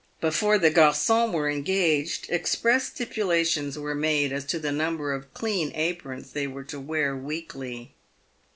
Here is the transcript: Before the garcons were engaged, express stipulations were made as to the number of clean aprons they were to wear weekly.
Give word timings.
Before 0.19 0.57
the 0.57 0.71
garcons 0.71 1.31
were 1.31 1.47
engaged, 1.47 2.25
express 2.31 2.85
stipulations 2.87 3.77
were 3.77 3.93
made 3.93 4.33
as 4.33 4.45
to 4.45 4.57
the 4.57 4.71
number 4.71 5.13
of 5.13 5.31
clean 5.35 5.71
aprons 5.75 6.31
they 6.31 6.47
were 6.47 6.63
to 6.63 6.79
wear 6.79 7.15
weekly. 7.15 7.93